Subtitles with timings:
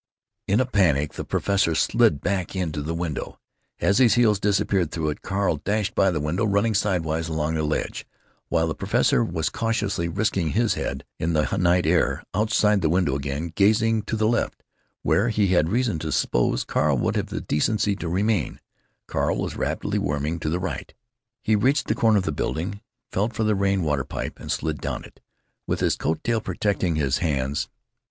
[0.47, 3.37] In a panic the professor slid back into the window.
[3.79, 7.61] As his heels disappeared through it, Carl dashed by the window, running sidewise along the
[7.61, 8.07] ledge.
[8.49, 13.15] While the professor was cautiously risking his head in the night air outside the window
[13.15, 14.63] again, gazing to the left,
[15.03, 18.59] where, he had reason to suppose, Carl would have the decency to remain,
[19.05, 20.95] Carl was rapidly worming to the right.
[21.43, 22.81] He reached the corner of the building,
[23.11, 25.19] felt for the tin water pipe, and slid down it,
[25.67, 27.69] with his coat tail protecting his hands.